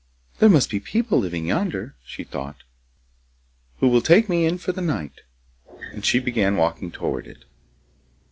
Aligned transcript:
'There 0.39 0.49
must 0.49 0.71
be 0.71 0.79
people 0.79 1.19
living 1.19 1.45
yonder,' 1.45 1.93
she 2.03 2.23
thought, 2.23 2.63
'who 3.81 3.87
will 3.87 4.01
take 4.01 4.27
me 4.27 4.45
in 4.47 4.57
for 4.57 4.71
the 4.71 4.81
night,' 4.81 5.21
and 5.93 6.03
she 6.03 6.17
began 6.17 6.57
walking 6.57 6.89
towards 6.89 7.27
it. 7.27 7.45